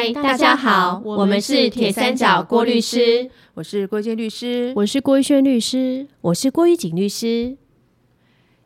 [0.00, 7.56] 嗨，大家好，我们是铁三角郭律师，我是郭建律师，我是郭玉轩律师，我是郭玉锦律师。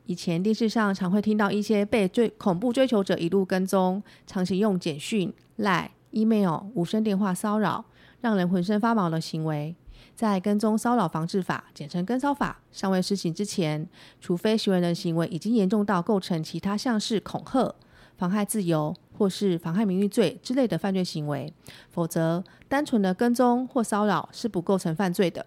[0.05, 7.86] 以前电视上常会听到一些被追恐怖追求者一路跟踪，长期用简讯、赖、email、无声电话骚扰，
[8.21, 9.75] 让人浑身发毛的行为。
[10.14, 13.89] 在跟踪骚扰防治法（简称跟骚法）尚未施行之前，
[14.21, 17.75] 除非行为人行为已经严重到构成其他像是恐吓、
[18.16, 21.52] 妨害自由或是妨害名誉罪之类的犯罪行为，
[21.90, 25.44] 否则单纯的跟踪或骚扰是不构成犯罪的。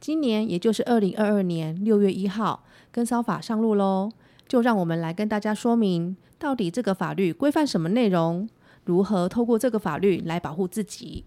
[0.00, 4.10] 今年也就是二零二二年六月一号，跟骚法上路喽，
[4.48, 8.48] 就让我们来跟大家说明，到底这个法律规范什么内容，
[8.84, 11.24] 如何透过这个法律来保护自己。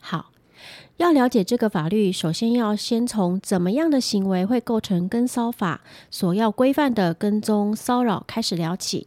[0.00, 0.30] 好。
[0.96, 9.06] 要了解这个法律，首先要先从怎么样的行为会构成跟骚法所要规范的跟踪骚扰开始聊起。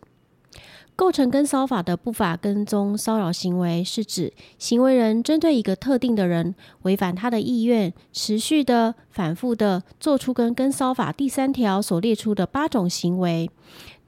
[1.00, 13.50] 构成跟骚法的不法跟踪骚扰行为，是指行为人针对一个特定的人，违反他的意愿，持续的、反复的做出跟跟骚法第三条所列出的八种行为，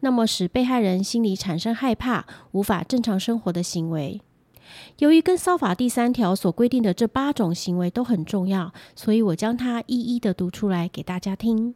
[0.02, 4.20] 那么使被害人心里产生害怕，无法正常生活的行为。
[4.98, 11.74] 由于跟骚法第三条所规定的这八种行为都很重要，所以我将它一一的读出来给大家听。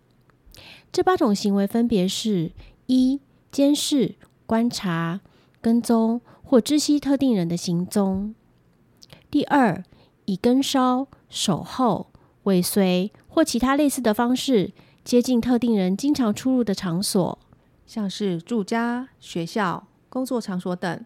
[0.92, 2.52] 这八种行为分别是：
[2.88, 5.22] 一、监视、观察、
[5.62, 8.34] 跟踪或知悉特定人的行踪；
[9.32, 9.84] 第二，
[10.26, 12.12] 以跟梢、守候、
[12.44, 14.72] 尾随或其他类似的方式
[15.04, 17.38] 接近特定人经常出入的场所，
[17.86, 21.06] 像是住家、学校、工作场所等。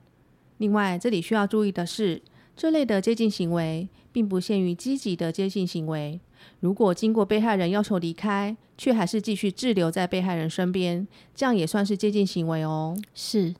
[0.58, 2.22] 另外，这里需要注意的是，
[2.56, 6.20] 这类的接近行为并不限于积极的接近行为。
[6.59, 12.97] 如果经过被害人要求离开，却还是继续滞留在被害人身边，这样也算是接近行为哦。
[13.13, 13.56] 是。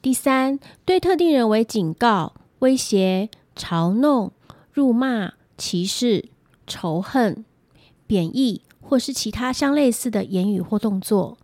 [0.00, 4.32] 第三，对特定人为警告、威胁、嘲弄、
[4.72, 6.28] 辱骂、歧视、
[6.66, 7.44] 仇恨、
[8.06, 11.38] 贬义或是其他相类似的言语或动作。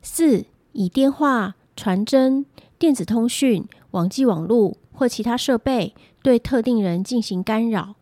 [0.00, 2.46] 四，以电话、传真。
[2.78, 7.96] 电子通讯、网际网络或其他设备对特定人进行干扰；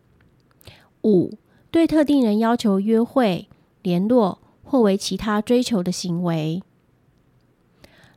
[1.07, 1.39] 五、
[1.71, 3.49] 对特定人要求约会、
[3.81, 6.61] 联络或为其他追求的行为；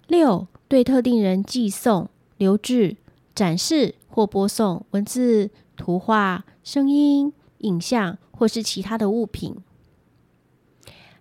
[0.08, 2.98] 六、对特定人寄送、留置、
[3.36, 9.58] 展示或播送文字、图画、声音、影像或是其他的物品；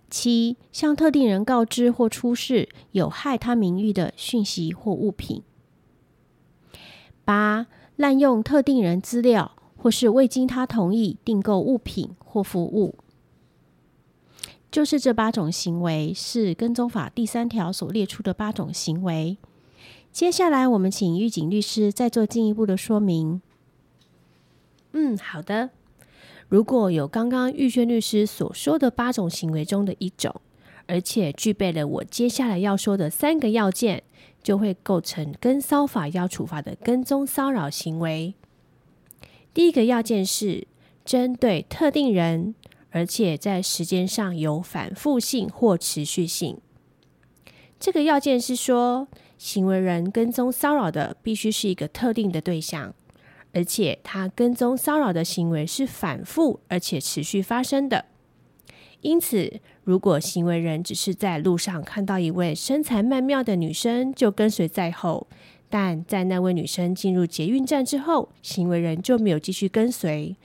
[0.09, 0.57] 七。
[0.71, 5.43] 向特定人告知或出示有害他名誉的讯息或物品。
[7.23, 9.51] 八、滥用特定人资料，
[9.81, 12.95] 或是未经他同意订购物品或服务，
[14.69, 19.37] 就是这八种行为是跟踪法第三条所列出的八种行为。
[20.11, 23.41] 接下来，我们请狱警律师再做进一步的说明。
[24.91, 25.69] 嗯，好的。
[26.49, 30.41] 如果有刚刚玉轩律师所说的八种行为中的一种，
[30.87, 34.03] 而且具备了我接下来要说的三个要件，
[34.43, 38.33] 就会构成跟骚法要处罚的跟踪骚扰行为。
[39.53, 40.67] 第一个要件是
[41.03, 42.55] 针对特定人，
[42.91, 46.59] 而且在时间上有反复性或持续性。
[47.79, 52.93] 这个要件是说，行为人跟踪骚扰的必须是一个特定的对象，
[53.53, 58.05] 而且他跟踪骚扰的行为是反复而且持续发生的。
[59.01, 65.25] 因此，如果行为人只是在路上看到一位身材曼妙的女生就跟随在后，
[65.69, 70.35] 但在那位女生进入捷运站之后，行为人就没有继续跟随，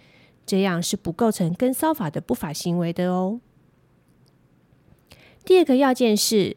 [0.44, 3.40] 这样是不构成跟骚法的不法行为的哦。
[5.44, 6.56] 第二个要件是，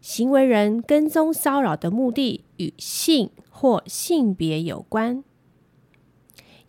[0.00, 5.22] 行为人跟踪骚扰的目的与性或性别有关，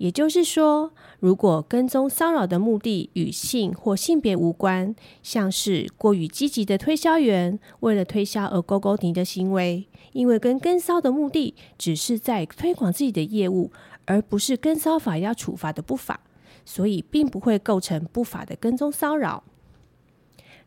[0.04, 0.92] 也就是说。
[1.22, 13.72] 如果跟踪骚扰的目的与性或性别无关，像是过于积极的推销员为了推销而勾勾你的行为，因为跟跟骚的目的只是在推广自己的业务，
[14.04, 16.20] 而不是跟骚法要处罚的不法，
[16.66, 19.46] 所以并不会构成不法的跟踪骚扰。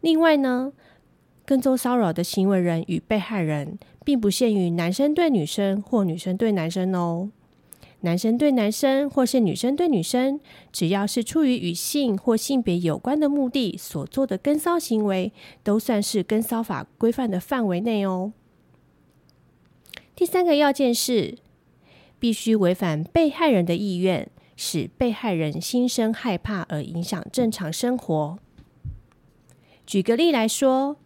[0.01, 0.73] 另外呢，
[1.45, 7.29] 跟踪骚扰的行为人与被害人，并不限于男生对女生或女生对男生哦。
[8.07, 10.39] 男生对男生，或是女生对女生，
[10.71, 15.33] 只要是出于与性或性别有关的目的所做的跟骚行为，
[15.65, 18.33] 都算是跟骚法规范的范围内哦。
[20.15, 21.37] 第三个要件是，
[22.21, 28.39] 必须违反被害人的意愿，使被害人心生害怕而影响正常生活。
[29.85, 30.97] 举个例来说，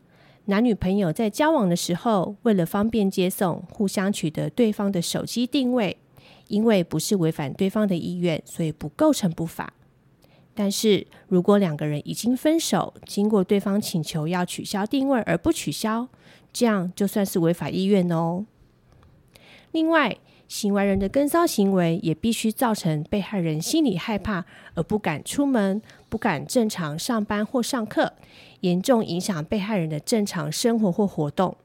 [0.44, 5.96] 男女朋友在交往的时候，为了方便接送，互相取得对方的手机定位，
[6.50, 9.73] 因为不是违反对方的意愿，所以不构成不法。
[10.52, 16.08] 但是如果两个人已经分手，经过对方请求要取消定位而不取消，
[16.52, 18.44] 这样就算是违法意愿哦。
[19.70, 20.19] 另外，
[20.49, 24.44] 行为人的跟骚行为也必须造成被害人心里害怕
[24.75, 28.14] 而不敢出门、不敢正常上班或上课，
[28.61, 31.56] 严重影响被害人的正常生活或活动。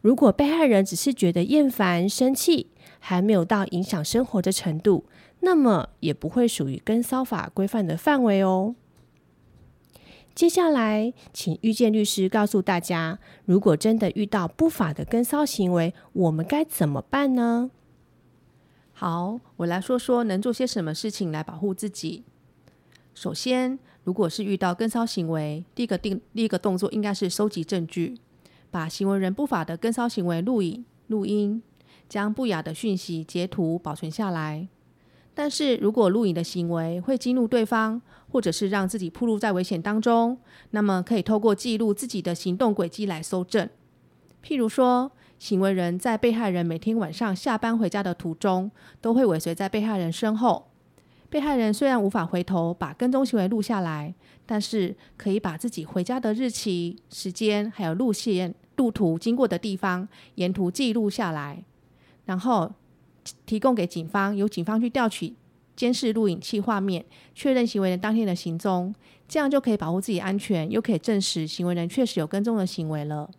[0.00, 2.68] 如果被害人只是觉得厌烦、生气，
[2.98, 5.04] 还没有到影响生活的程度，
[5.40, 8.74] 那么也不会属于跟骚法规范的范围哦。
[10.34, 17.72] 接下来，请遇见律师告诉大家，如果真的遇到不法的跟骚行为，我们该怎么办呢？
[18.92, 22.22] 好，我来说说能做些什么事情来保护自己。
[23.14, 28.16] 首先，如果是遇到跟骚行为，第一个定第一个动作应该是收集证据，
[28.70, 31.62] 把行为人不法的跟骚行为录影、录音，
[32.08, 34.68] 将不雅的讯息截图保存下来。
[35.34, 38.00] 但是如果录影的行为会激怒对方，
[38.30, 40.38] 或者是让自己暴露在危险当中，
[40.70, 43.68] 那么可以透过记录自己的行动轨迹来搜证。
[44.44, 48.70] 譬如说，行为人在被害人每天晚上下班回家的途中，
[49.00, 50.67] 都会尾随在被害人身后。
[51.30, 54.14] 被害人虽然无法回头把跟踪行为录下来，
[54.46, 61.62] 但是可以把自己回家的日期、时间，还有路线、路途经过的地方，沿途记录下来，
[62.24, 62.72] 然后
[63.44, 65.34] 提供给警方，由警方去调取
[65.76, 67.04] 监视录影器画面，
[67.34, 68.94] 确认行为人当天的行踪，
[69.28, 73.30] 这样就可以保护自己安全，又可以证实行为人确实有跟踪的行为了。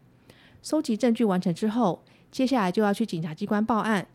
[0.62, 4.07] 收集证据完成之后，接下来就要去警察机关报案。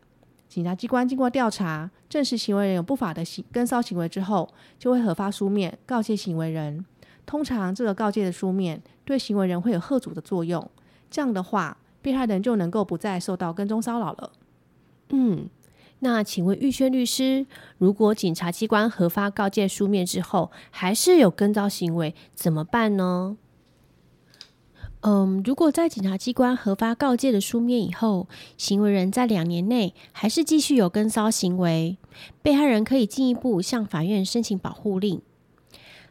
[0.47, 4.47] 警察机关经过调查，证实行为人有不法的行跟骚行为之后，
[4.79, 6.85] 就会核发书面告诫行为人。
[7.25, 10.69] 通常这个告诫的书面对行为人会有吓阻的作用，
[11.09, 14.31] 这样的话，被害人就能够不再受到跟踪骚扰了。
[15.09, 15.49] 嗯，
[15.99, 17.45] 那请问玉轩律师，
[17.79, 23.35] 如果警察机关核发告诫书面之后，还是有跟骚行为，怎么办呢？
[25.07, 31.97] 嗯，如果在检察机关核发告诫的书面以后，行为人在两年内还是继续有跟骚行为，
[32.41, 35.21] 被害人可以进一步向法院申请保护令。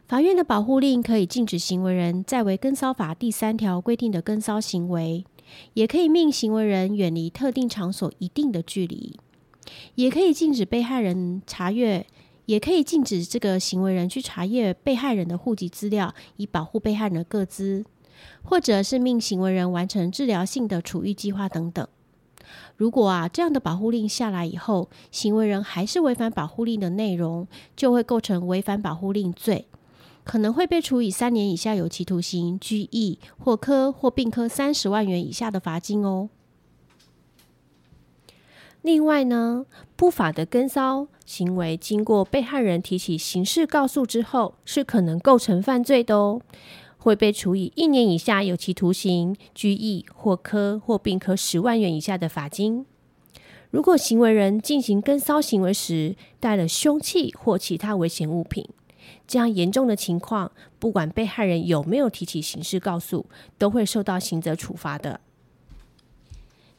[0.07, 5.25] 法院的保护令可以禁止行为人在为跟骚法第三条规定的跟骚行为，
[5.73, 9.19] 也可以命行为人远离特定场所一定的距离，
[9.95, 12.07] 也可以禁止被害人查阅，
[12.45, 17.83] 也可以禁止这个行为人去查阅被害人的户籍资料，以保护被害人的个资。
[18.43, 21.87] 或者是命行为人完成治疗性的处遇计划等等。
[22.77, 29.67] 如果啊这样的保护令下来以后，行为人还是违反保护令的内容，就会构成违反保护令罪，
[30.23, 36.29] 可能会被处以三年以下有期徒刑、拘役或科或并科三十万元以下的罚金哦。
[38.81, 39.65] 另外呢，
[39.95, 46.39] 不法的跟骚行为经过被害人提起刑事告诉之后，是可能构成犯罪的哦。
[47.05, 52.83] 会被处以一年以下有期徒刑、拘役或科或并科十万元以下的罚金。
[53.69, 58.67] 如果行为人进行跟骚行为时带了凶器或其他危险物品，
[59.27, 63.27] 这样严重的情况，不管被害人有没有提起刑事告诉，
[63.59, 65.21] 都会受到刑责处罚的。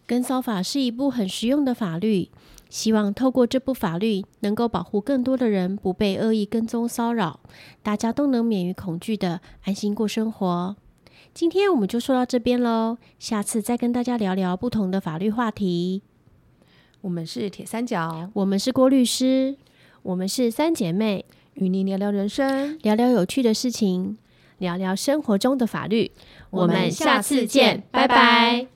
[0.07, 2.31] 跟骚法是一部很实用的法律。
[2.69, 7.39] 希望透过这部法律，能够保护更多的人不被恶意跟踪骚扰，
[7.83, 10.75] 大家都能免于恐惧的安心过生活。
[11.33, 16.03] 今天我们就说到这边喽，下次再跟大家聊聊不同的法律话题。
[17.03, 19.57] 我们是铁三角，我们是郭律师，
[20.03, 24.19] 我们是三姐妹，与您聊聊人生，聊聊有趣的事情，
[24.59, 26.11] 聊聊生活中的法律。
[26.51, 28.76] 我们下次见，拜拜。